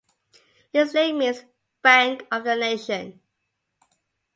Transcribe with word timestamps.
Its 0.73 0.95
name 0.95 1.19
means 1.19 1.43
"Bank 1.83 2.25
of 2.31 2.43
the 2.43 2.55
Nation". 2.55 3.19